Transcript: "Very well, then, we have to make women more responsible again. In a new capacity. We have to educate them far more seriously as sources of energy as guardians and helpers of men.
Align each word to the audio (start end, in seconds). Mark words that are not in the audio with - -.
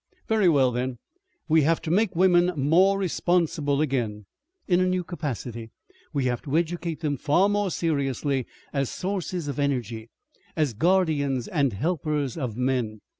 "Very 0.27 0.49
well, 0.49 0.71
then, 0.71 0.97
we 1.47 1.61
have 1.61 1.79
to 1.83 1.91
make 1.91 2.15
women 2.15 2.51
more 2.55 2.97
responsible 2.97 3.81
again. 3.81 4.25
In 4.67 4.79
a 4.79 4.87
new 4.87 5.03
capacity. 5.03 5.69
We 6.11 6.25
have 6.25 6.41
to 6.41 6.57
educate 6.57 7.01
them 7.01 7.17
far 7.17 7.47
more 7.47 7.69
seriously 7.69 8.47
as 8.73 8.89
sources 8.89 9.47
of 9.47 9.59
energy 9.59 10.09
as 10.55 10.73
guardians 10.73 11.47
and 11.47 11.73
helpers 11.73 12.35
of 12.35 12.57
men. 12.57 13.01